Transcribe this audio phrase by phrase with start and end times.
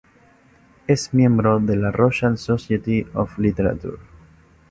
[0.87, 3.97] Es miembro de la "Royal Society of Literature".